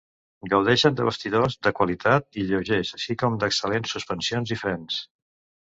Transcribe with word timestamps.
Gaudeixen 0.53 0.95
de 0.99 1.05
bastidors 1.09 1.57
de 1.67 1.73
qualitat 1.81 2.41
i 2.45 2.45
lleugers, 2.53 2.95
així 2.99 3.19
com 3.25 3.39
d'excel·lents 3.45 3.97
suspensions 3.99 4.57
i 4.59 4.63
frens. 4.67 4.99